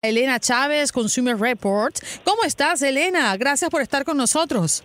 Elena 0.00 0.38
Chávez, 0.38 0.92
Consumer 0.92 1.36
Report. 1.36 1.96
¿Cómo 2.22 2.44
estás, 2.44 2.82
Elena? 2.82 3.36
Gracias 3.36 3.68
por 3.68 3.82
estar 3.82 4.04
con 4.04 4.16
nosotros. 4.16 4.84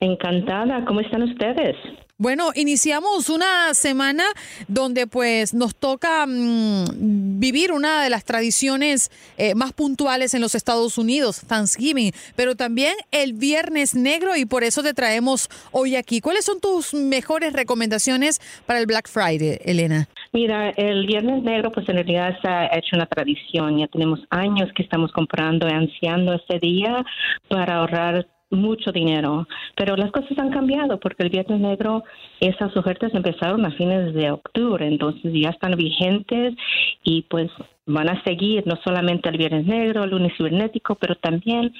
Encantada. 0.00 0.84
¿Cómo 0.86 0.98
están 1.00 1.22
ustedes? 1.22 1.76
Bueno, 2.16 2.50
iniciamos 2.54 3.28
una 3.28 3.74
semana 3.74 4.22
donde 4.68 5.08
pues 5.08 5.52
nos 5.52 5.74
toca 5.74 6.24
mm, 6.28 7.40
vivir 7.40 7.72
una 7.72 8.04
de 8.04 8.10
las 8.10 8.24
tradiciones 8.24 9.10
eh, 9.36 9.56
más 9.56 9.72
puntuales 9.72 10.32
en 10.32 10.40
los 10.40 10.54
Estados 10.54 10.96
Unidos, 10.96 11.40
Thanksgiving, 11.48 12.12
pero 12.36 12.54
también 12.54 12.94
el 13.10 13.32
Viernes 13.32 13.96
Negro 13.96 14.36
y 14.36 14.46
por 14.46 14.62
eso 14.62 14.84
te 14.84 14.94
traemos 14.94 15.48
hoy 15.72 15.96
aquí. 15.96 16.20
¿Cuáles 16.20 16.44
son 16.44 16.60
tus 16.60 16.94
mejores 16.94 17.52
recomendaciones 17.52 18.40
para 18.64 18.78
el 18.78 18.86
Black 18.86 19.08
Friday, 19.08 19.58
Elena? 19.64 20.06
Mira, 20.32 20.70
el 20.70 21.06
Viernes 21.06 21.42
Negro 21.42 21.72
pues 21.72 21.88
en 21.88 21.96
realidad 21.96 22.38
se 22.40 22.48
ha 22.48 22.66
hecho 22.78 22.94
una 22.94 23.06
tradición. 23.06 23.78
Ya 23.78 23.88
tenemos 23.88 24.20
años 24.30 24.70
que 24.76 24.84
estamos 24.84 25.10
comprando 25.10 25.66
y 25.68 25.72
ansiando 25.72 26.34
ese 26.34 26.60
día 26.60 27.04
para 27.48 27.78
ahorrar 27.78 28.28
mucho 28.50 28.92
dinero, 28.92 29.46
pero 29.76 29.96
las 29.96 30.10
cosas 30.10 30.38
han 30.38 30.50
cambiado 30.50 30.98
porque 31.00 31.22
el 31.22 31.30
Viernes 31.30 31.60
Negro, 31.60 32.04
esas 32.40 32.76
ofertas 32.76 33.14
empezaron 33.14 33.64
a 33.64 33.70
fines 33.72 34.14
de 34.14 34.30
octubre, 34.30 34.86
entonces 34.86 35.32
ya 35.34 35.50
están 35.50 35.76
vigentes 35.76 36.54
y 37.02 37.22
pues 37.22 37.50
van 37.86 38.08
a 38.08 38.22
seguir 38.24 38.66
no 38.66 38.78
solamente 38.84 39.28
el 39.28 39.38
Viernes 39.38 39.66
Negro, 39.66 40.04
el 40.04 40.10
lunes 40.10 40.32
cibernético, 40.36 40.94
pero 40.94 41.16
también 41.16 41.72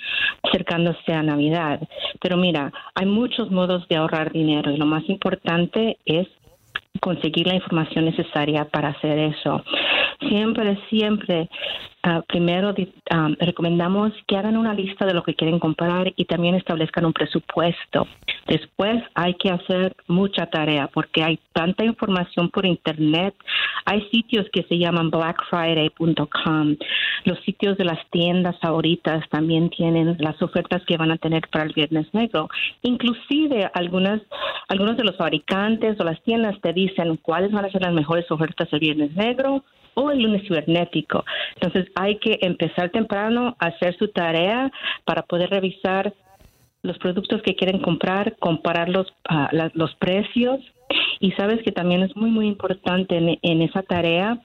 acercándose 0.42 1.12
a 1.12 1.22
Navidad. 1.22 1.80
Pero 2.20 2.36
mira, 2.36 2.72
hay 2.94 3.06
muchos 3.06 3.50
modos 3.50 3.86
de 3.88 3.96
ahorrar 3.96 4.32
dinero 4.32 4.70
y 4.70 4.76
lo 4.76 4.86
más 4.86 5.08
importante 5.08 5.98
es 6.04 6.28
conseguir 7.00 7.46
la 7.46 7.54
información 7.54 8.04
necesaria 8.06 8.64
para 8.66 8.88
hacer 8.88 9.18
eso. 9.18 9.62
Siempre, 10.28 10.78
siempre 10.88 11.48
Ah, 12.06 12.22
primero 12.28 12.74
ah, 13.10 13.30
recomendamos 13.40 14.12
que 14.26 14.36
hagan 14.36 14.58
una 14.58 14.74
lista 14.74 15.06
de 15.06 15.14
lo 15.14 15.22
que 15.22 15.34
quieren 15.34 15.58
comprar 15.58 16.12
y 16.16 16.26
también 16.26 16.54
establezcan 16.54 17.06
un 17.06 17.14
presupuesto. 17.14 18.06
Después 18.46 19.02
hay 19.14 19.32
que 19.36 19.48
hacer 19.48 19.96
mucha 20.06 20.44
tarea 20.44 20.86
porque 20.88 21.22
hay 21.22 21.38
tanta 21.54 21.82
información 21.82 22.50
por 22.50 22.66
internet. 22.66 23.34
Hay 23.86 24.02
sitios 24.10 24.46
que 24.52 24.64
se 24.64 24.76
llaman 24.76 25.08
blackfriday.com. 25.10 26.76
Los 27.24 27.40
sitios 27.40 27.78
de 27.78 27.86
las 27.86 28.00
tiendas 28.10 28.60
favoritas 28.60 29.26
también 29.30 29.70
tienen 29.70 30.18
las 30.20 30.42
ofertas 30.42 30.82
que 30.84 30.98
van 30.98 31.10
a 31.10 31.16
tener 31.16 31.48
para 31.48 31.64
el 31.64 31.72
Viernes 31.72 32.12
Negro. 32.12 32.50
Inclusive 32.82 33.70
algunas, 33.72 34.20
algunos 34.68 34.98
de 34.98 35.04
los 35.04 35.16
fabricantes 35.16 35.98
o 35.98 36.04
las 36.04 36.22
tiendas 36.22 36.60
te 36.60 36.74
dicen 36.74 37.16
cuáles 37.16 37.50
van 37.50 37.64
a 37.64 37.70
ser 37.70 37.80
las 37.80 37.94
mejores 37.94 38.30
ofertas 38.30 38.70
del 38.70 38.80
Viernes 38.80 39.16
Negro 39.16 39.64
o 39.94 40.10
el 40.10 40.22
lunes 40.22 40.42
cibernético. 40.46 41.24
Entonces 41.54 41.90
hay 41.94 42.18
que 42.18 42.38
empezar 42.42 42.90
temprano 42.90 43.56
a 43.58 43.66
hacer 43.66 43.96
su 43.96 44.08
tarea 44.08 44.70
para 45.04 45.22
poder 45.22 45.50
revisar 45.50 46.12
los 46.82 46.98
productos 46.98 47.40
que 47.42 47.56
quieren 47.56 47.80
comprar, 47.80 48.36
comparar 48.38 48.88
los, 48.90 49.12
los 49.72 49.94
precios 49.94 50.60
y 51.18 51.32
sabes 51.32 51.62
que 51.62 51.72
también 51.72 52.02
es 52.02 52.14
muy, 52.14 52.30
muy 52.30 52.46
importante 52.46 53.16
en, 53.16 53.62
esa 53.62 53.82
tarea 53.82 54.38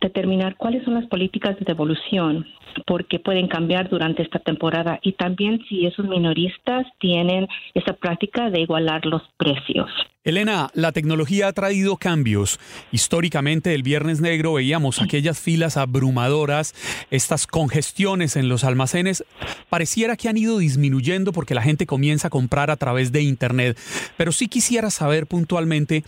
determinar 0.00 0.56
cuáles 0.56 0.84
son 0.84 0.94
las 0.94 1.06
políticas 1.06 1.58
de 1.58 1.64
devolución, 1.64 2.46
porque 2.86 3.18
pueden 3.18 3.48
cambiar 3.48 3.88
durante 3.88 4.22
esta 4.22 4.38
temporada 4.38 4.98
y 5.02 5.12
también 5.12 5.60
si 5.68 5.86
esos 5.86 6.06
minoristas 6.06 6.86
tienen 6.98 7.48
esa 7.74 7.92
práctica 7.94 8.50
de 8.50 8.60
igualar 8.60 9.04
los 9.04 9.22
precios. 9.36 9.90
Elena, 10.24 10.68
la 10.74 10.92
tecnología 10.92 11.48
ha 11.48 11.52
traído 11.54 11.96
cambios. 11.96 12.60
Históricamente, 12.92 13.74
el 13.74 13.82
Viernes 13.82 14.20
Negro 14.20 14.52
veíamos 14.52 15.00
aquellas 15.00 15.40
filas 15.40 15.78
abrumadoras, 15.78 16.74
estas 17.10 17.46
congestiones 17.46 18.36
en 18.36 18.50
los 18.50 18.62
almacenes. 18.62 19.24
Pareciera 19.70 20.16
que 20.16 20.28
han 20.28 20.36
ido 20.36 20.58
disminuyendo 20.58 21.32
porque 21.32 21.54
la 21.54 21.62
gente 21.62 21.86
comienza 21.86 22.28
a 22.28 22.30
comprar 22.30 22.70
a 22.70 22.76
través 22.76 23.10
de 23.10 23.22
Internet. 23.22 23.78
Pero 24.18 24.32
sí 24.32 24.48
quisiera 24.48 24.90
saber 24.90 25.26
puntualmente, 25.26 26.04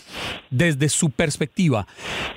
desde 0.50 0.90
su 0.90 1.10
perspectiva, 1.10 1.86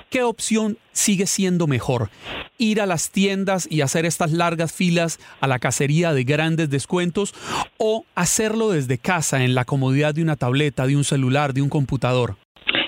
¿qué 0.08 0.22
opción 0.22 0.78
sigue 0.94 1.26
siendo 1.26 1.66
mejor? 1.66 2.08
¿Ir 2.56 2.80
a 2.80 2.86
las 2.86 3.10
tiendas 3.10 3.68
y 3.70 3.82
hacer 3.82 4.06
estas 4.06 4.32
largas 4.32 4.72
filas 4.72 5.20
a 5.40 5.46
la 5.46 5.58
cacería 5.58 6.14
de 6.14 6.24
grandes 6.24 6.70
descuentos 6.70 7.34
o 7.76 8.06
hacerlo 8.14 8.70
desde 8.70 8.96
casa 8.96 9.44
en 9.44 9.54
la 9.54 9.66
comodidad 9.66 10.14
de 10.14 10.22
una 10.22 10.36
tableta, 10.36 10.86
de 10.86 10.96
un 10.96 11.04
celular, 11.04 11.52
de 11.52 11.60
un 11.60 11.68
computador? 11.68 12.36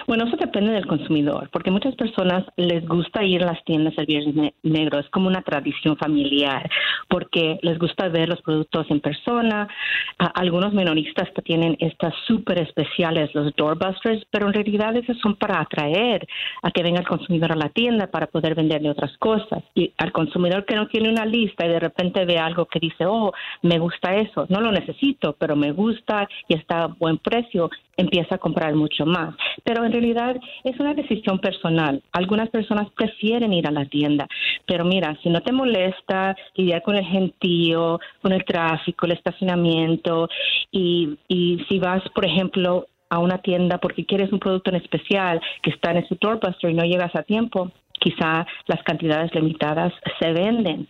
Bueno, 0.07 0.25
eso 0.25 0.37
depende 0.57 0.73
del 0.73 0.87
consumidor, 0.87 1.51
porque 1.53 1.71
muchas 1.71 1.95
personas 1.97 2.43
les 2.57 2.83
gusta 2.89 3.23
ir 3.23 3.43
a 3.43 3.53
las 3.53 3.63
tiendas 3.65 3.93
el 3.99 4.07
Viernes 4.07 4.55
Negro, 4.63 4.99
es 4.99 5.09
como 5.11 5.29
una 5.29 5.43
tradición 5.43 5.99
familiar, 5.99 6.71
porque 7.09 7.59
les 7.61 7.79
gusta 7.79 8.09
ver 8.09 8.31
los 8.31 8.41
productos 8.41 8.87
en 8.89 9.01
persona. 9.01 9.69
algunos 10.17 10.73
menoristas 10.73 11.29
tienen 11.45 11.77
estas 11.79 12.15
súper 12.27 12.59
especiales, 12.61 13.35
los 13.35 13.55
doorbusters, 13.55 14.25
pero 14.31 14.47
en 14.47 14.55
realidad 14.55 14.97
esas 14.97 15.19
son 15.19 15.37
para 15.37 15.61
atraer 15.61 16.27
a 16.63 16.71
que 16.71 16.83
venga 16.83 17.01
el 17.01 17.07
consumidor 17.07 17.53
a 17.53 17.57
la 17.57 17.69
tienda 17.69 18.07
para 18.07 18.27
poder 18.27 18.55
venderle 18.55 18.89
otras 18.89 19.15
cosas. 19.19 19.63
Y 19.75 19.93
al 19.99 20.11
consumidor 20.13 20.65
que 20.65 20.75
no 20.75 20.89
tiene 20.89 21.11
una 21.11 21.27
lista 21.27 21.67
y 21.67 21.69
de 21.69 21.81
repente 21.81 22.25
ve 22.25 22.39
algo 22.39 22.65
que 22.65 22.81
dice, 22.81 23.05
oh, 23.05 23.31
me 23.61 23.79
gusta 23.79 24.15
eso, 24.15 24.47
no 24.49 24.63
lo 24.63 24.73
necesito, 24.73 25.37
pero 25.39 25.55
me 25.55 25.73
gusta 25.73 26.27
y 26.49 26.55
está 26.55 26.85
a 26.85 26.87
buen 26.87 27.19
precio, 27.19 27.69
empieza 27.97 28.37
a 28.37 28.39
comprar 28.39 28.75
mucho 28.75 29.07
más. 29.07 29.35
Pero 29.65 29.85
en 29.85 29.93
realidad 29.93 30.37
es 30.65 30.79
una 30.79 30.95
decisión 30.95 31.39
personal. 31.39 32.03
Algunas 32.13 32.51
personas 32.51 32.89
prefieren 32.91 33.53
ir 33.53 33.67
a 33.67 33.71
la 33.71 33.87
tienda, 33.87 34.29
pero 34.67 34.85
mira, 34.85 35.17
si 35.23 35.31
no 35.31 35.41
te 35.41 35.53
molesta 35.53 36.37
lidiar 36.55 36.83
con 36.83 36.97
el 36.97 37.05
gentío, 37.05 38.01
con 38.23 38.33
el 38.33 38.45
tráfico, 38.45 39.07
el 39.07 39.13
estacionamiento 39.13 40.29
y, 40.71 41.19
y 41.29 41.65
si 41.69 41.79
vas, 41.79 42.03
por 42.15 42.25
ejemplo, 42.25 42.87
a 43.09 43.19
una 43.19 43.39
tienda 43.39 43.79
porque 43.79 44.05
quieres 44.05 44.33
un 44.33 44.41
producto 44.41 44.71
en 44.71 44.77
especial 44.77 45.41
que 45.63 45.71
está 45.71 45.93
en 45.93 46.07
su 46.09 46.17
doorbuster 46.21 46.71
y 46.71 46.75
no 46.75 46.85
llegas 46.85 47.15
a 47.15 47.23
tiempo, 47.23 47.71
quizá 48.07 48.47
las 48.67 48.83
cantidades 48.85 49.35
limitadas 49.35 49.93
se 50.21 50.33
venden. 50.33 50.87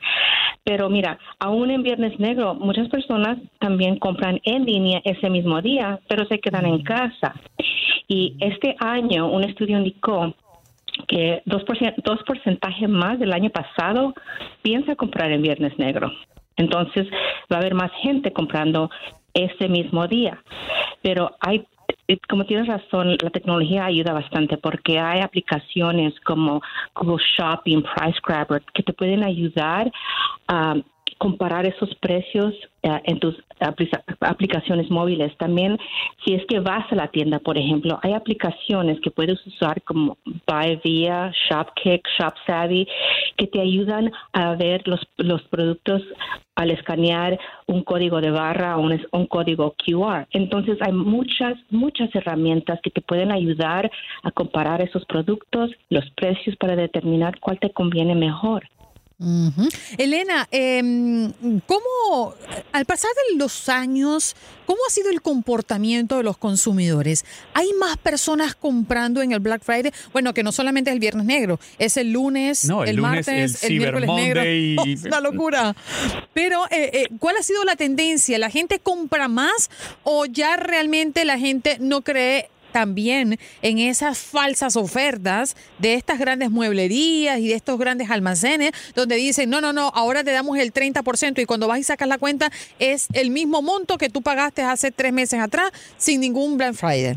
Pero 0.65 0.91
mira, 0.91 1.19
aún 1.39 1.71
en 1.71 1.83
Viernes 1.83 2.19
Negro, 2.21 2.55
muchas 2.55 2.89
personas 2.89 3.39
también 3.59 3.99
compran 3.99 4.39
en 4.45 4.67
línea 4.67 5.01
ese 5.05 5.31
mismo 5.31 5.63
día, 5.63 5.99
pero 6.09 6.27
se 6.27 6.39
quedan 6.41 6.67
en 6.67 6.83
casa. 6.83 7.35
Y 8.07 8.37
este 8.41 8.77
año 8.81 9.31
un 9.31 9.45
estudio 9.45 9.79
indicó 9.79 10.35
que 11.09 11.43
dos, 11.47 11.63
dos 12.05 12.23
porcentajes 12.27 12.89
más 12.89 13.19
del 13.19 13.33
año 13.33 13.51
pasado 13.51 14.13
piensa 14.63 14.95
comprar 14.95 15.33
en 15.33 15.43
Viernes 15.43 15.79
Negro. 15.79 16.13
Entonces 16.57 17.07
va 17.51 17.57
a 17.57 17.61
haber 17.61 17.75
más 17.75 17.93
gente 18.03 18.33
comprando 18.33 18.91
ese 19.33 19.69
mismo 19.69 20.07
día. 20.07 20.43
Pero 21.03 21.37
hay 21.41 21.65
como 22.29 22.45
tienes 22.45 22.69
razón, 22.69 23.17
la 23.23 23.31
tecnología 23.31 23.87
ayuda 23.87 24.13
bastante 24.13 24.57
porque 24.59 24.99
hay 24.99 25.21
aplicaciones 25.21 26.19
como 26.21 26.63
Google 26.95 27.23
Shopping, 27.37 27.83
Price 27.83 28.19
Grabber, 28.27 28.63
que 28.75 28.83
te 28.83 28.93
pueden 28.93 29.25
ayudar 29.25 29.91
a 30.49 30.77
comparar 31.19 31.67
esos 31.67 31.95
precios 31.97 32.55
eh, 32.83 33.01
en 33.05 33.19
tus 33.19 33.35
aplicaciones 34.21 34.91
móviles. 34.91 35.37
También, 35.39 35.79
si 36.25 36.35
es 36.35 36.45
que 36.47 36.61
vas 36.61 36.91
a 36.93 36.95
la 36.95 37.09
tienda, 37.09 37.39
por 37.39 37.57
ejemplo, 37.57 37.99
hay 38.03 38.13
aplicaciones 38.13 39.01
que 39.01 39.11
puedes 39.11 39.45
usar 39.47 39.83
como 39.83 40.19
BuyVia, 40.47 41.33
ShopKick, 41.49 42.07
ShopSavvy, 42.19 42.87
que 43.37 43.47
te 43.47 43.61
ayudan 43.61 44.13
a 44.33 44.55
ver 44.55 44.87
los, 44.87 45.01
los 45.17 45.43
productos 45.45 46.03
al 46.55 46.71
escanear 46.71 47.39
un 47.67 47.83
código 47.83 48.21
de 48.21 48.31
barra 48.31 48.77
o 48.77 48.81
un, 48.81 49.01
un, 49.13 49.27
código 49.27 49.75
QR. 49.85 50.27
Entonces 50.31 50.79
hay 50.81 50.93
muchas, 50.93 51.55
muchas 51.71 52.15
herramientas 52.15 52.81
que 52.83 52.91
te 52.91 53.03
pueden 53.03 53.31
ayudar 53.31 53.91
a 54.23 54.31
comparar 54.31 54.81
esos 54.81 55.05
productos, 55.07 55.71
los 55.91 56.09
precios 56.11 56.57
para 56.57 56.77
determinar 56.77 57.39
cuál 57.41 57.59
te 57.59 57.71
conviene 57.71 58.15
mejor. 58.15 58.67
Elena, 59.97 60.47
eh, 60.51 60.83
¿cómo, 61.67 62.35
al 62.73 62.85
pasar 62.85 63.11
de 63.31 63.39
los 63.39 63.71
años, 63.71 64.37
cómo 64.67 64.79
ha 64.87 64.91
sido 64.91 65.09
el 65.09 65.23
comportamiento 65.23 66.19
de 66.19 66.23
los 66.23 66.37
consumidores? 66.37 67.25
¿Hay 67.55 67.73
más 67.81 67.97
personas 67.97 68.55
comprando 68.55 69.23
en 69.23 69.33
el 69.33 69.41
Black 69.41 69.63
Friday? 69.65 69.91
Bueno, 70.13 70.35
que 70.35 70.43
no 70.43 70.53
solamente 70.53 70.91
es 70.91 70.95
el 70.95 71.01
Viernes 71.01 71.25
Negro, 71.25 71.59
es 71.79 71.97
el 71.97 72.13
lunes, 72.13 72.65
el, 72.65 73.01
martes, 73.01 73.65
el, 73.65 73.79
miércoles 73.79 74.11
negro. 74.11 74.43
Es 74.87 75.05
una 75.05 75.21
locura. 75.21 75.75
Pero, 76.35 76.67
eh, 76.67 76.91
eh, 76.93 77.09
¿cuál 77.19 77.37
ha 77.39 77.43
sido 77.43 77.65
la 77.65 77.77
tendencia? 77.77 78.39
¿La 78.39 78.51
gente 78.51 78.81
compra 78.81 79.29
más 79.29 79.71
o 80.05 80.27
ya 80.27 80.57
realmente 80.57 81.25
la 81.25 81.39
gente 81.39 81.79
no 81.81 82.03
cree 82.03 82.51
también 82.77 83.39
en 83.63 83.79
esas 83.79 84.19
falsas 84.19 84.77
ofertas 84.77 85.57
de 85.79 85.95
estas 85.95 86.19
grandes 86.19 86.51
mueblerías 86.51 87.39
y 87.39 87.49
de 87.49 87.55
estos 87.55 87.79
grandes 87.79 88.11
almacenes 88.11 88.73
donde 88.95 89.17
dicen, 89.17 89.49
no, 89.49 89.63
no, 89.63 89.73
no, 89.73 89.91
ahora 89.95 90.23
te 90.23 90.31
damos 90.31 90.59
el 90.59 90.75
30% 90.75 91.41
y 91.41 91.47
cuando 91.47 91.69
vas 91.69 91.79
y 91.79 91.85
sacas 91.85 92.07
la 92.07 92.19
cuenta 92.19 92.51
es 92.79 93.09
el 93.15 93.31
mismo 93.31 93.63
monto 93.63 93.97
que 93.97 94.11
tú 94.11 94.21
pagaste 94.21 94.61
hace 94.61 94.93
tres 94.93 95.11
meses 95.11 95.41
atrás 95.41 95.71
sin 95.97 96.21
ningún 96.21 96.59
Black 96.59 96.75
Friday. 96.75 97.17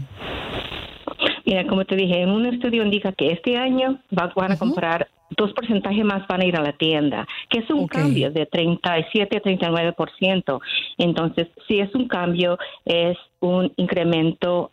Mira, 1.45 1.67
como 1.67 1.83
te 1.83 1.97
dije, 1.97 2.21
en 2.21 2.29
un 2.29 2.45
estudio 2.45 2.81
indica 2.81 3.11
que 3.11 3.33
este 3.33 3.57
año 3.57 3.99
van 4.11 4.53
a 4.53 4.57
comprar 4.57 5.09
dos 5.39 5.53
porcentajes 5.53 6.03
más 6.03 6.27
van 6.27 6.41
a 6.41 6.45
ir 6.45 6.55
a 6.57 6.61
la 6.61 6.73
tienda, 6.73 7.25
que 7.49 7.59
es 7.59 7.69
un 7.69 7.87
cambio 7.87 8.29
de 8.29 8.45
37 8.45 9.37
a 9.37 9.41
39%. 9.41 10.59
Entonces, 10.97 11.47
si 11.67 11.79
es 11.79 11.93
un 11.95 12.07
cambio, 12.07 12.57
es 12.85 13.17
un 13.39 13.71
incremento 13.77 14.71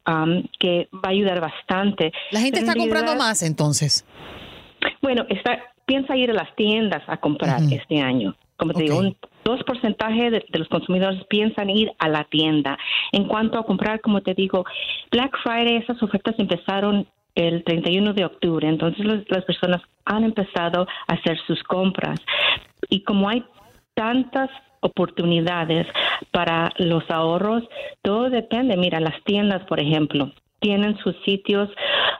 que 0.58 0.88
va 0.92 1.08
a 1.08 1.10
ayudar 1.10 1.40
bastante. 1.40 2.12
La 2.32 2.40
gente 2.40 2.60
está 2.60 2.74
comprando 2.74 3.14
más 3.14 3.42
entonces. 3.42 4.04
Bueno, 5.00 5.24
está, 5.28 5.58
piensa 5.86 6.16
ir 6.16 6.30
a 6.30 6.34
las 6.34 6.54
tiendas 6.56 7.02
a 7.06 7.16
comprar 7.18 7.62
este 7.70 8.00
año. 8.00 8.34
Como 8.56 8.72
te 8.72 8.84
digo, 8.84 8.98
un 8.98 9.16
dos 9.46 9.62
porcentajes 9.64 10.32
de, 10.32 10.44
los 10.58 10.68
consumidores 10.68 11.24
piensan 11.28 11.70
ir 11.70 11.92
a 12.00 12.08
la 12.08 12.24
tienda. 12.24 12.76
En 13.12 13.28
cuanto 13.28 13.58
a 13.58 13.64
comprar, 13.64 14.00
como 14.00 14.20
te 14.20 14.34
digo, 14.34 14.64
Black 15.12 15.36
Friday, 15.44 15.76
esas 15.76 16.02
ofertas 16.02 16.34
empezaron 16.38 17.06
el 17.36 17.62
31 17.62 18.14
de 18.14 18.24
octubre, 18.24 18.66
entonces 18.66 19.06
las 19.28 19.44
personas 19.44 19.82
han 20.04 20.24
empezado 20.24 20.86
a 21.06 21.12
hacer 21.12 21.38
sus 21.46 21.62
compras. 21.62 22.18
Y 22.88 23.00
como 23.02 23.28
hay 23.28 23.44
tantas 23.94 24.50
oportunidades 24.80 25.86
para 26.32 26.72
los 26.78 27.08
ahorros, 27.10 27.62
todo 28.02 28.30
depende. 28.30 28.76
Mira, 28.76 29.00
las 29.00 29.22
tiendas, 29.24 29.64
por 29.64 29.80
ejemplo, 29.80 30.32
tienen 30.60 30.96
sus 30.98 31.14
sitios 31.24 31.68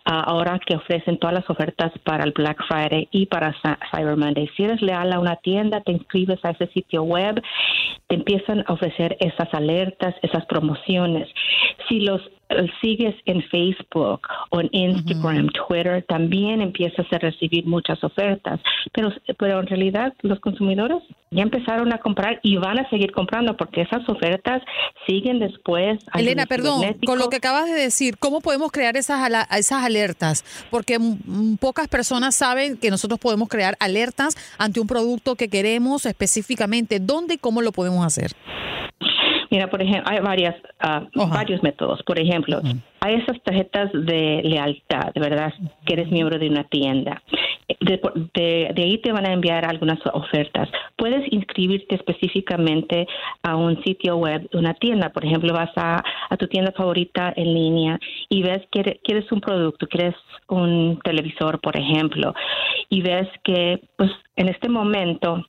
ah, 0.05 0.21
ahora 0.27 0.59
que 0.65 0.77
ofrecen 0.77 1.19
todas 1.19 1.35
las 1.35 1.49
ofertas 1.49 1.93
para 2.05 2.25
el 2.25 2.33
Black 2.33 2.63
Friday 2.69 3.09
y 3.11 3.27
para 3.27 3.55
Cyber 3.91 4.17
Monday. 4.17 4.49
Si 4.57 4.65
eres 4.65 4.83
leal 4.83 5.13
a 5.13 5.21
una 5.21 5.37
tienda, 5.37 5.81
te 5.81 5.93
inscribes 5.93 6.45
a 6.45 6.51
ese 6.51 6.67
sitio 6.69 7.03
web, 7.03 7.43
te 8.09 8.15
empiezan 8.17 8.65
a 8.67 8.73
ofrecer 8.73 9.17
esas 9.21 9.53
alertas, 9.55 10.15
esas 10.23 10.45
promociones. 10.47 11.29
Si 11.89 12.01
los 12.01 12.21
sigues 12.81 13.15
en 13.25 13.43
Facebook 13.51 14.21
o 14.51 14.61
en 14.61 14.69
Instagram, 14.73 15.49
Twitter, 15.49 16.05
también 16.09 16.61
empiezas 16.61 17.07
a 17.13 17.19
recibir 17.19 17.67
muchas 17.67 18.03
ofertas. 18.05 18.61
Pero, 18.93 19.13
pero 19.39 19.61
en 19.61 19.67
realidad 19.67 20.15
los 20.23 20.41
consumidores 20.41 21.03
ya 21.31 21.43
empezaron 21.43 21.93
a 21.93 21.99
comprar 21.99 22.41
y 22.43 22.57
van 22.57 22.79
a 22.79 22.89
seguir 22.89 23.13
comprando 23.13 23.57
porque 23.57 23.83
esas 23.83 24.09
ofertas 24.09 24.63
siguen 25.07 25.39
después. 25.41 25.99
Elena, 26.15 26.47
perdón, 26.47 26.83
con 27.05 27.19
lo 27.19 27.29
que 27.29 27.37
acabas 27.37 27.67
de 27.67 27.75
decir, 27.75 28.17
¿cómo 28.19 28.41
podemos 28.41 28.71
crear 28.71 28.97
esas, 28.97 29.29
esas 29.51 29.85
alertas? 29.85 30.45
Porque 30.71 30.99
pocas 31.61 31.89
personas 31.89 32.35
saben 32.35 32.77
que 32.77 32.91
nosotros 32.91 33.19
podemos 33.19 33.49
crear 33.49 33.77
alertas 33.81 34.37
ante 34.59 34.81
un 34.81 34.87
producto 34.87 35.35
que 35.35 35.49
queremos 35.49 36.07
específicamente. 36.07 37.01
¿Dónde 37.01 37.35
y 37.35 37.39
cómo 37.39 37.63
lo 37.63 37.73
podemos 37.73 38.05
hacer? 38.05 38.33
Mira, 39.51 39.69
por 39.69 39.83
ejemplo, 39.83 40.05
hay 40.13 40.21
varias, 40.21 40.55
ah, 40.81 41.07
varios 41.15 41.63
métodos. 41.63 42.03
Por 42.03 42.19
ejemplo, 42.19 42.61
hay 43.01 43.15
esas 43.15 43.41
tarjetas 43.43 43.91
de 43.93 44.43
lealtad, 44.45 45.13
¿verdad? 45.15 45.53
Que 45.85 45.95
eres 45.95 46.11
miembro 46.11 46.39
de 46.39 46.49
una 46.49 46.65
tienda. 46.65 47.23
De, 47.81 48.73
ahí 48.77 48.99
te 48.99 49.13
van 49.13 49.27
a 49.27 49.33
enviar 49.33 49.65
algunas 49.65 49.99
ofertas. 50.13 50.69
Puedes 50.97 51.31
inscribirte 51.33 51.97
específicamente 51.97 53.07
a 53.43 53.57
un 53.57 53.83
sitio 53.83 54.17
web, 54.17 54.49
una 54.53 54.75
tienda. 54.75 55.11
Por 55.11 55.25
ejemplo, 55.25 55.53
vas 55.53 55.71
a, 55.77 56.03
a 56.31 56.37
tu 56.37 56.47
tienda 56.49 56.73
favorita 56.73 57.33
en 57.37 57.55
línea 57.55 57.99
y 58.29 58.43
ves 58.43 58.63
que 58.71 59.01
quieres 59.03 59.31
un 59.31 59.41
producto, 59.41 59.87
quieres 59.87 60.15
un 60.49 60.99
televisor, 61.03 61.61
por 61.61 61.77
ejemplo, 61.77 62.35
y 62.89 63.03
ves 63.03 63.29
que, 63.45 63.81
pues, 63.97 64.11
en 64.37 64.49
este 64.49 64.69
momento 64.69 65.45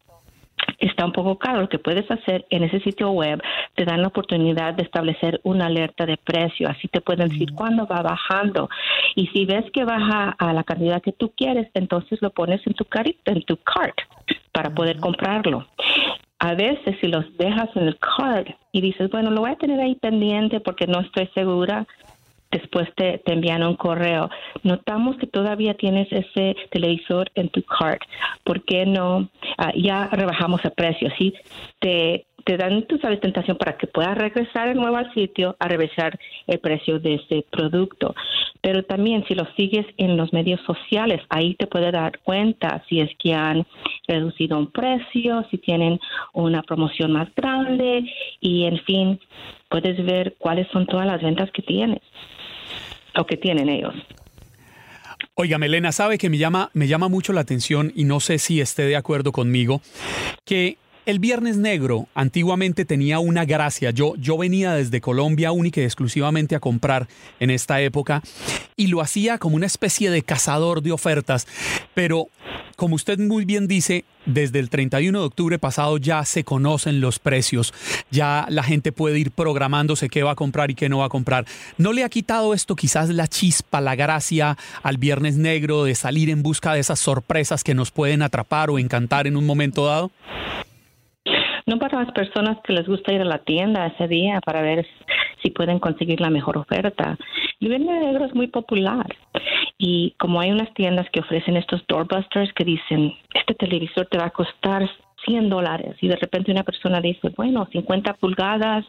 está 0.87 1.05
un 1.05 1.11
poco 1.11 1.37
caro. 1.37 1.61
Lo 1.61 1.69
que 1.69 1.79
puedes 1.79 2.09
hacer 2.09 2.45
en 2.49 2.63
ese 2.63 2.79
sitio 2.81 3.11
web 3.11 3.41
te 3.75 3.85
dan 3.85 4.01
la 4.01 4.07
oportunidad 4.07 4.73
de 4.73 4.83
establecer 4.83 5.39
una 5.43 5.67
alerta 5.67 6.05
de 6.05 6.17
precio. 6.17 6.69
Así 6.69 6.87
te 6.87 7.01
pueden 7.01 7.29
decir 7.29 7.53
cuándo 7.53 7.87
va 7.87 8.01
bajando. 8.01 8.69
Y 9.15 9.27
si 9.27 9.45
ves 9.45 9.65
que 9.71 9.83
baja 9.83 10.35
a 10.37 10.53
la 10.53 10.63
cantidad 10.63 11.01
que 11.01 11.11
tú 11.11 11.31
quieres, 11.35 11.69
entonces 11.73 12.21
lo 12.21 12.31
pones 12.31 12.65
en 12.65 12.73
tu, 12.73 12.85
en 13.25 13.43
tu 13.43 13.57
cart 13.57 13.97
para 14.51 14.71
poder 14.71 14.97
comprarlo. 14.97 15.67
A 16.39 16.53
veces 16.53 16.95
si 17.01 17.07
los 17.07 17.25
dejas 17.37 17.69
en 17.75 17.87
el 17.87 17.97
cart 17.97 18.47
y 18.71 18.81
dices, 18.81 19.09
bueno, 19.09 19.31
lo 19.31 19.41
voy 19.41 19.51
a 19.51 19.55
tener 19.55 19.79
ahí 19.79 19.95
pendiente 19.95 20.59
porque 20.59 20.85
no 20.85 20.99
estoy 20.99 21.27
segura, 21.33 21.87
después 22.51 22.87
te, 22.95 23.21
envían 23.25 23.63
un 23.63 23.75
correo. 23.75 24.29
Notamos 24.63 25.17
que 25.17 25.27
todavía 25.27 25.73
tienes 25.75 26.07
ese 26.11 26.55
televisor 26.71 27.29
en 27.35 27.49
tu 27.49 27.61
cart. 27.63 28.01
¿Por 28.43 28.63
qué 28.63 28.85
no? 28.85 29.29
Ah, 29.57 29.71
ya 29.75 30.07
rebajamos 30.07 30.63
el 30.65 30.71
precio. 30.71 31.09
¿sí? 31.17 31.33
Te, 31.79 32.25
te 32.47 32.55
dan 32.55 32.87
tu 32.87 32.97
sabes 32.99 33.19
tentación 33.19 33.57
para 33.57 33.75
que 33.77 33.87
puedas 33.87 34.17
regresar 34.17 34.69
de 34.69 34.75
nuevo 34.75 34.95
al 34.95 35.13
sitio 35.13 35.57
a 35.59 35.67
revisar 35.67 36.17
el 36.47 36.59
precio 36.59 36.97
de 36.97 37.15
ese 37.15 37.45
producto. 37.51 38.15
Pero 38.61 38.83
también 38.83 39.25
si 39.27 39.35
lo 39.35 39.45
sigues 39.57 39.85
en 39.97 40.15
los 40.15 40.31
medios 40.31 40.61
sociales, 40.61 41.21
ahí 41.27 41.55
te 41.55 41.67
puede 41.67 41.91
dar 41.91 42.19
cuenta 42.19 42.81
si 42.87 43.01
es 43.01 43.09
que 43.19 43.33
han 43.33 43.67
reducido 44.07 44.57
un 44.57 44.71
precio, 44.71 45.45
si 45.51 45.57
tienen 45.57 45.99
una 46.31 46.63
promoción 46.63 47.11
más 47.11 47.27
grande 47.35 48.09
y 48.39 48.63
en 48.63 48.79
fin, 48.85 49.19
puedes 49.67 50.03
ver 50.05 50.35
cuáles 50.39 50.69
son 50.69 50.85
todas 50.87 51.05
las 51.05 51.21
ventas 51.21 51.51
que 51.51 51.61
tienes 51.61 51.99
o 53.17 53.25
que 53.25 53.35
tienen 53.35 53.67
ellos. 53.67 53.93
Oiga, 55.35 55.57
Melena, 55.57 55.91
sabe 55.91 56.17
que 56.17 56.29
me 56.29 56.37
llama, 56.37 56.69
me 56.73 56.87
llama 56.87 57.09
mucho 57.09 57.33
la 57.33 57.41
atención 57.41 57.91
y 57.93 58.05
no 58.05 58.21
sé 58.21 58.39
si 58.39 58.61
esté 58.61 58.83
de 58.83 58.95
acuerdo 58.95 59.33
conmigo, 59.33 59.81
que 60.45 60.77
el 61.07 61.19
Viernes 61.19 61.55
Negro 61.55 62.09
antiguamente 62.15 62.83
tenía 62.83 63.19
una 63.19 63.45
gracia. 63.45 63.91
Yo, 63.91 64.15
yo 64.17 64.37
venía 64.37 64.73
desde 64.73 64.99
Colombia 64.99 65.53
única 65.53 65.79
y 65.79 65.85
exclusivamente 65.85 66.53
a 66.53 66.59
comprar 66.59 67.07
en 67.39 67.49
esta 67.49 67.79
época 67.79 68.21
y 68.75 68.87
lo 68.87 68.99
hacía 68.99 69.37
como 69.37 69.55
una 69.55 69.67
especie 69.67 70.11
de 70.11 70.21
cazador 70.21 70.81
de 70.81 70.91
ofertas. 70.91 71.47
Pero, 71.93 72.27
como 72.75 72.95
usted 72.95 73.19
muy 73.19 73.45
bien 73.45 73.69
dice, 73.69 74.03
desde 74.25 74.59
el 74.59 74.69
31 74.69 75.17
de 75.17 75.25
octubre 75.25 75.57
pasado 75.57 75.97
ya 75.97 76.25
se 76.25 76.43
conocen 76.43 76.99
los 76.99 77.19
precios. 77.19 77.73
Ya 78.11 78.45
la 78.49 78.63
gente 78.63 78.91
puede 78.91 79.17
ir 79.17 79.31
programándose 79.31 80.09
qué 80.09 80.23
va 80.23 80.31
a 80.31 80.35
comprar 80.35 80.71
y 80.71 80.75
qué 80.75 80.89
no 80.89 80.97
va 80.97 81.05
a 81.05 81.09
comprar. 81.09 81.45
¿No 81.77 81.93
le 81.93 82.03
ha 82.03 82.09
quitado 82.09 82.53
esto 82.53 82.75
quizás 82.75 83.07
la 83.07 83.29
chispa, 83.29 83.79
la 83.79 83.95
gracia 83.95 84.57
al 84.83 84.97
Viernes 84.97 85.37
Negro 85.37 85.85
de 85.85 85.95
salir 85.95 86.29
en 86.29 86.43
busca 86.43 86.73
de 86.73 86.81
esas 86.81 86.99
sorpresas 86.99 87.63
que 87.63 87.73
nos 87.73 87.91
pueden 87.91 88.23
atrapar 88.23 88.69
o 88.69 88.77
encantar 88.77 89.25
en 89.25 89.37
un 89.37 89.45
momento 89.45 89.85
dado? 89.85 90.11
No 91.67 91.77
para 91.77 92.03
las 92.03 92.11
personas 92.13 92.57
que 92.63 92.73
les 92.73 92.87
gusta 92.87 93.13
ir 93.13 93.21
a 93.21 93.25
la 93.25 93.39
tienda 93.39 93.85
ese 93.85 94.07
día 94.07 94.39
para 94.41 94.61
ver 94.61 94.87
si 95.43 95.51
pueden 95.51 95.79
conseguir 95.79 96.19
la 96.21 96.29
mejor 96.29 96.57
oferta. 96.57 97.17
El 97.59 97.85
Negro 97.85 98.25
es 98.25 98.33
muy 98.33 98.47
popular 98.47 99.05
y 99.77 100.15
como 100.17 100.39
hay 100.39 100.51
unas 100.51 100.73
tiendas 100.73 101.07
que 101.11 101.19
ofrecen 101.19 101.57
estos 101.57 101.85
doorbusters 101.87 102.53
que 102.53 102.63
dicen, 102.63 103.13
este 103.33 103.53
televisor 103.53 104.07
te 104.07 104.17
va 104.17 104.25
a 104.25 104.31
costar 104.31 104.89
100 105.25 105.49
dólares 105.49 105.97
y 106.01 106.07
de 106.07 106.15
repente 106.15 106.51
una 106.51 106.63
persona 106.63 107.01
dice, 107.01 107.29
bueno, 107.35 107.67
50 107.71 108.13
pulgadas 108.13 108.85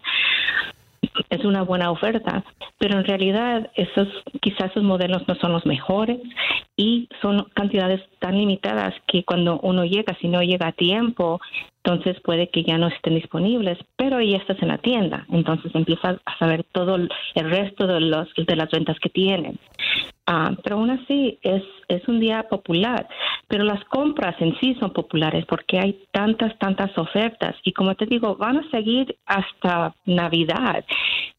es 1.31 1.45
una 1.45 1.62
buena 1.62 1.91
oferta, 1.91 2.45
pero 2.79 2.99
en 2.99 3.05
realidad 3.05 3.71
esos 3.75 4.09
quizás 4.41 4.71
esos 4.71 4.85
modelos 4.85 5.26
no 5.26 5.35
son 5.37 5.52
los 5.52 5.67
mejores 5.67 6.19
y 6.76 7.09
son 7.21 7.45
cantidades 7.55 8.00
tan 8.21 8.38
limitadas 8.38 8.95
que 9.07 9.25
cuando 9.25 9.59
uno 9.61 9.85
llega, 9.85 10.17
si 10.21 10.29
no 10.29 10.43
llega 10.43 10.69
a 10.69 10.73
tiempo, 10.73 11.41
entonces 11.88 12.21
puede 12.23 12.50
que 12.50 12.64
ya 12.64 12.76
no 12.76 12.88
estén 12.88 13.14
disponibles, 13.14 13.78
pero 13.97 14.21
ya 14.21 14.37
estás 14.37 14.61
en 14.61 14.68
la 14.68 14.76
tienda, 14.76 15.25
entonces 15.33 15.75
empiezas 15.75 16.18
a 16.26 16.38
saber 16.38 16.62
todo 16.73 16.97
el 16.97 17.11
resto 17.35 17.87
de 17.87 18.00
los 18.00 18.28
de 18.35 18.57
las 18.57 18.71
ventas 18.71 18.99
que 19.00 19.09
tienen. 19.09 19.59
Ah, 20.26 20.54
pero 20.62 20.76
aún 20.76 20.90
así 20.90 21.38
es, 21.40 21.62
es 21.88 22.07
un 22.07 22.21
día 22.21 22.42
popular. 22.42 23.09
Pero 23.49 23.64
las 23.64 23.83
compras 23.87 24.37
en 24.40 24.59
sí 24.61 24.76
son 24.78 24.93
populares 24.93 25.45
porque 25.47 25.78
hay 25.78 25.99
tantas, 26.12 26.57
tantas 26.59 26.97
ofertas. 26.99 27.57
Y 27.64 27.73
como 27.73 27.95
te 27.95 28.07
digo, 28.07 28.37
van 28.37 28.59
a 28.59 28.71
seguir 28.71 29.17
hasta 29.26 29.95
Navidad. 30.05 30.85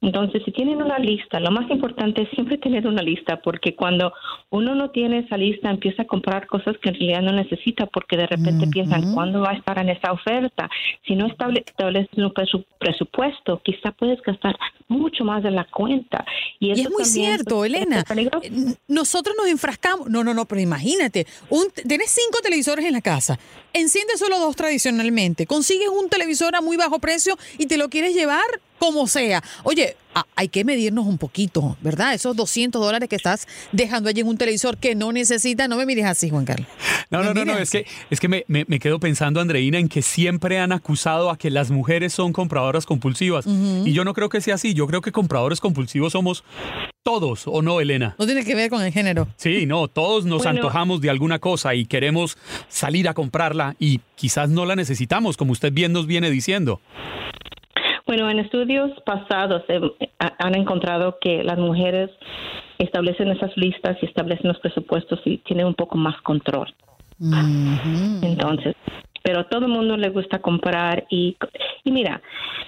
Entonces, 0.02 0.42
si 0.46 0.52
tienen 0.52 0.82
una 0.82 0.98
lista, 0.98 1.40
lo 1.40 1.52
más 1.52 1.70
importante 1.70 2.24
es 2.24 2.30
siempre 2.32 2.58
tener 2.58 2.88
una 2.88 3.02
lista 3.02 3.42
porque 3.42 3.76
cuando 3.76 4.14
uno 4.50 4.74
no 4.74 4.92
tiene 4.92 5.20
esa 5.20 5.38
lista, 5.38 5.70
empieza 5.70 6.04
a 6.04 6.08
comprar 6.08 6.48
cosas 6.48 6.78
que 6.78 6.90
en 6.90 6.96
realidad 6.96 7.22
no 7.22 7.34
necesita 7.34 7.86
porque 7.86 8.18
de 8.18 8.28
repente 8.28 8.68
piensan, 8.68 9.14
¿cuándo 9.14 9.42
va 9.42 9.52
a 9.52 9.58
estar 9.58 9.78
en 9.80 9.90
esa 9.90 10.12
oferta? 10.14 10.70
Si 11.06 11.16
no 11.16 11.28
estableces 11.28 12.18
un 12.18 12.34
presupuesto, 12.80 13.62
quizá 13.64 13.92
puedes 13.92 14.22
gastar 14.22 14.58
mucho 14.88 15.24
más 15.26 15.44
de 15.44 15.52
la 15.52 15.66
cuenta. 15.66 16.26
Y, 16.60 16.72
es 16.72 16.90
muy 16.90 17.06
cierto, 17.06 17.66
Elena 17.66 18.04
nosotros 18.88 19.36
nos 19.38 19.48
enfrascamos. 19.48 20.10
No, 20.10 20.24
no, 20.24 20.34
no, 20.34 20.46
pero 20.46 20.62
imagínate, 20.62 21.26
un, 21.50 21.66
tienes 22.00 22.16
cinco 22.16 22.40
televisores 22.42 22.86
en 22.86 22.94
la 22.94 23.02
casa, 23.02 23.38
enciendes 23.74 24.20
solo 24.20 24.40
dos 24.40 24.56
tradicionalmente, 24.56 25.46
consigues 25.46 25.90
un 25.90 26.08
televisor 26.08 26.56
a 26.56 26.62
muy 26.62 26.78
bajo 26.78 27.00
precio 27.00 27.38
y 27.58 27.66
te 27.66 27.76
lo 27.76 27.90
quieres 27.90 28.14
llevar 28.14 28.46
como 28.80 29.08
sea. 29.08 29.44
Oye, 29.64 29.96
hay 30.36 30.48
que 30.48 30.64
medirnos 30.66 31.06
un 31.06 31.18
poquito, 31.18 31.78
¿verdad? 31.82 32.14
Esos 32.14 32.36
200 32.36 32.82
dólares 32.82 33.10
que 33.10 33.16
estás 33.16 33.48
dejando 33.72 34.10
allí 34.10 34.22
en 34.22 34.28
un 34.28 34.38
televisor 34.38 34.78
que 34.78 34.96
no 34.96 35.12
necesita, 35.12 35.68
no 35.68 35.78
me 35.78 35.86
mires 35.86 36.06
así, 36.06 36.30
Juan 36.30 36.46
Carlos. 36.46 36.68
No, 37.12 37.24
no, 37.24 37.34
no, 37.34 37.46
no, 37.46 37.58
es 37.58 37.70
que, 37.70 37.86
es 38.10 38.20
que 38.20 38.28
me, 38.28 38.46
me, 38.48 38.80
quedo 38.80 39.00
pensando, 39.00 39.42
Andreina, 39.42 39.78
en 39.78 39.90
que 39.90 40.02
siempre 40.02 40.60
han 40.60 40.72
acusado 40.72 41.30
a 41.30 41.38
que 41.38 41.50
las 41.50 41.72
mujeres 41.72 42.14
son 42.14 42.34
compradoras 42.34 42.86
compulsivas. 42.86 43.46
Y 43.48 43.94
yo 43.94 44.04
no 44.04 44.14
creo 44.14 44.30
que 44.30 44.42
sea 44.42 44.56
así, 44.56 44.74
yo 44.74 44.88
creo 44.88 45.02
que 45.02 45.12
compradores 45.12 45.60
compulsivos 45.60 46.14
somos 46.14 46.44
todos, 47.04 47.48
¿o 47.48 47.62
no, 47.62 47.82
Elena? 47.82 48.16
No 48.20 48.26
tiene 48.26 48.44
que 48.44 48.56
ver 48.56 48.70
con 48.70 48.84
el 48.84 48.92
género. 48.92 49.28
Sí, 49.38 49.66
no, 49.66 49.88
todos 49.88 50.26
nos 50.26 50.46
antojamos 50.46 51.02
de 51.02 51.10
alguna 51.10 51.40
cosa 51.40 51.74
y 51.74 51.86
queremos 51.86 52.38
salir 52.68 53.08
a 53.08 53.14
comprarla 53.14 53.76
y 53.80 54.02
quizás 54.16 54.50
no 54.50 54.66
la 54.66 54.76
necesitamos, 54.76 55.38
como 55.38 55.52
usted 55.52 55.74
bien 55.74 55.94
nos 55.94 56.06
viene 56.06 56.30
diciendo. 56.30 56.82
Bueno, 58.10 58.28
en 58.28 58.40
estudios 58.40 58.90
pasados 59.06 59.62
eh, 59.68 59.80
han 60.18 60.56
encontrado 60.56 61.20
que 61.22 61.44
las 61.44 61.60
mujeres 61.60 62.10
establecen 62.80 63.28
esas 63.28 63.56
listas 63.56 63.98
y 64.02 64.08
establecen 64.08 64.48
los 64.48 64.58
presupuestos 64.58 65.20
y 65.26 65.38
tienen 65.38 65.68
un 65.68 65.76
poco 65.76 65.96
más 65.96 66.20
control. 66.24 66.74
Entonces, 68.24 68.76
pero 69.22 69.42
a 69.42 69.48
todo 69.48 69.68
el 69.68 69.72
mundo 69.72 69.96
le 69.96 70.10
gusta 70.10 70.40
comprar 70.40 71.06
y, 71.12 71.38
y 71.84 71.92
mira, 71.92 72.20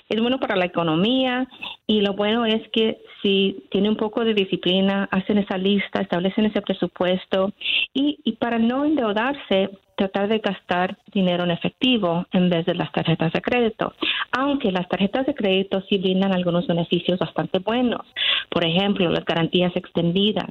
es 0.09 0.21
bueno 0.21 0.39
para 0.39 0.55
la 0.55 0.65
economía 0.65 1.47
y 1.87 2.01
lo 2.01 2.13
bueno 2.13 2.45
es 2.45 2.61
que 2.69 2.99
si 3.23 3.63
tiene 3.71 3.89
un 3.89 3.97
poco 3.97 4.23
de 4.23 4.35
disciplina, 4.35 5.09
hacen 5.09 5.39
esa 5.39 5.57
lista, 5.57 6.01
establecen 6.01 6.45
ese 6.45 6.61
presupuesto 6.61 7.51
y, 7.95 8.19
y 8.23 8.33
para 8.33 8.59
no 8.59 8.85
endeudarse, 8.85 9.71
tratar 10.01 10.27
de 10.29 10.39
gastar 10.39 10.97
dinero 11.13 11.43
en 11.43 11.51
efectivo 11.51 12.25
en 12.31 12.49
vez 12.49 12.65
de 12.65 12.73
las 12.73 12.91
tarjetas 12.91 13.31
de 13.33 13.41
crédito. 13.41 13.93
Aunque 14.31 14.71
las 14.71 14.87
tarjetas 14.89 15.27
de 15.27 15.35
crédito 15.35 15.83
sí 15.87 15.99
brindan 15.99 16.33
algunos 16.33 16.65
beneficios 16.65 17.19
bastante 17.19 17.59
buenos. 17.59 18.01
Por 18.49 18.65
ejemplo, 18.65 19.11
las 19.11 19.25
garantías 19.25 19.75
extendidas. 19.75 20.49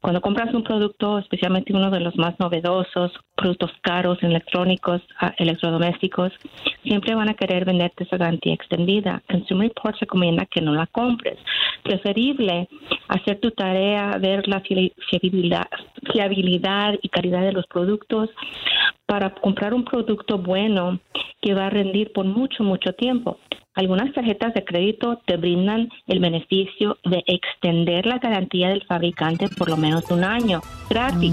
Cuando 0.00 0.20
compras 0.20 0.54
un 0.54 0.62
producto, 0.62 1.18
especialmente 1.18 1.72
uno 1.72 1.90
de 1.90 2.00
los 2.00 2.16
más 2.16 2.38
novedosos, 2.38 3.12
productos 3.34 3.72
caros, 3.82 4.18
electrónicos, 4.22 5.02
ah, 5.20 5.34
electrodomésticos, 5.36 6.32
siempre 6.84 7.14
van 7.14 7.28
a 7.28 7.34
querer 7.34 7.64
venderte 7.64 8.04
esa 8.04 8.16
garantía 8.16 8.54
extendida. 8.54 9.22
Consumer 9.28 9.68
Reports 9.68 10.00
recomienda 10.00 10.46
que 10.46 10.60
no 10.60 10.74
la 10.74 10.86
compres. 10.86 11.38
Preferible 11.82 12.68
hacer 13.08 13.40
tu 13.40 13.50
tarea, 13.50 14.16
ver 14.18 14.46
la 14.46 14.60
fiabilidad, 14.60 15.68
fiabilidad 16.12 16.94
y 17.02 17.08
calidad 17.08 17.42
de 17.42 17.52
los 17.52 17.66
productos 17.66 18.30
para 19.06 19.34
comprar 19.34 19.74
un 19.74 19.84
producto 19.84 20.38
bueno 20.38 21.00
que 21.40 21.54
va 21.54 21.66
a 21.66 21.70
rendir 21.70 22.12
por 22.12 22.24
mucho, 22.24 22.62
mucho 22.62 22.92
tiempo. 22.92 23.38
Algunas 23.74 24.12
tarjetas 24.12 24.52
de 24.54 24.64
crédito 24.64 25.20
te 25.24 25.36
brindan 25.36 25.88
el 26.06 26.20
beneficio 26.20 26.98
de 27.04 27.22
extender 27.26 28.06
la 28.06 28.18
garantía 28.18 28.68
del 28.68 28.84
fabricante 28.84 29.48
por 29.56 29.70
lo 29.70 29.76
menos 29.76 30.10
un 30.10 30.24
año 30.24 30.60
gratis. 30.90 31.32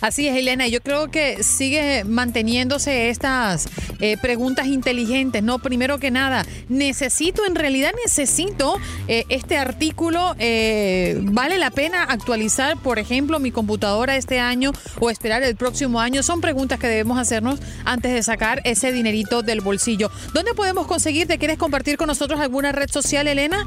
Así 0.00 0.28
es, 0.28 0.36
Elena. 0.36 0.66
Yo 0.68 0.80
creo 0.80 1.10
que 1.10 1.42
sigue 1.42 2.04
manteniéndose 2.04 3.10
estas 3.10 3.68
eh, 4.00 4.16
preguntas 4.20 4.66
inteligentes. 4.66 5.42
No, 5.42 5.58
primero 5.58 5.98
que 5.98 6.10
nada, 6.10 6.44
necesito, 6.68 7.46
en 7.46 7.54
realidad 7.54 7.92
necesito 8.04 8.78
eh, 9.08 9.24
este 9.28 9.56
artículo. 9.56 10.34
Eh, 10.38 11.18
¿Vale 11.22 11.58
la 11.58 11.70
pena 11.70 12.02
actualizar, 12.02 12.76
por 12.78 12.98
ejemplo, 12.98 13.38
mi 13.38 13.50
computadora 13.50 14.16
este 14.16 14.38
año 14.38 14.72
o 15.00 15.10
esperar 15.10 15.42
el 15.42 15.56
próximo 15.56 16.00
año? 16.00 16.22
Son 16.22 16.40
preguntas 16.40 16.78
que 16.78 16.88
debemos 16.88 17.18
hacernos 17.18 17.60
antes 17.84 18.12
de 18.12 18.22
sacar 18.22 18.60
ese 18.64 18.92
dinerito 18.92 19.42
del 19.42 19.60
bolsillo. 19.60 20.10
¿Dónde 20.34 20.54
podemos 20.54 20.86
conseguirte? 20.86 21.38
¿Quieres 21.38 21.58
compartir 21.58 21.96
con 21.96 22.08
nosotros 22.08 22.40
alguna 22.40 22.72
red 22.72 22.90
social, 22.90 23.26
Elena? 23.28 23.66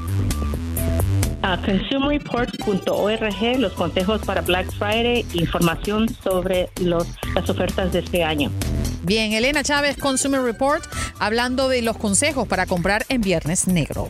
A 1.50 1.58
consumerreport.org 1.58 3.58
los 3.58 3.74
consejos 3.74 4.22
para 4.24 4.42
Black 4.42 4.72
Friday, 4.74 5.26
información 5.34 6.08
sobre 6.24 6.70
los, 6.80 7.08
las 7.34 7.50
ofertas 7.50 7.92
de 7.92 8.00
este 8.00 8.24
año. 8.24 8.52
Bien, 9.04 9.34
Elena 9.34 9.64
Chávez, 9.64 9.98
Consumer 9.98 10.42
Report, 10.42 10.84
hablando 11.20 11.68
de 11.68 11.82
los 11.82 11.98
consejos 11.98 12.48
para 12.48 12.68
comprar 12.68 13.06
en 13.10 13.22
Viernes 13.22 13.68
Negro. 13.68 14.10